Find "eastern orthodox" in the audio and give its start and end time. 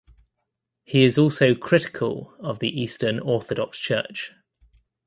2.69-3.77